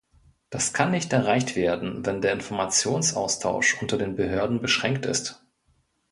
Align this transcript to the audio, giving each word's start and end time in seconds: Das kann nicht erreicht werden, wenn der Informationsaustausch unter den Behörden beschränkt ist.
Das 0.49 0.73
kann 0.73 0.89
nicht 0.89 1.13
erreicht 1.13 1.55
werden, 1.55 2.03
wenn 2.07 2.21
der 2.21 2.33
Informationsaustausch 2.33 3.79
unter 3.83 3.99
den 3.99 4.15
Behörden 4.15 4.59
beschränkt 4.59 5.05
ist. 5.05 5.45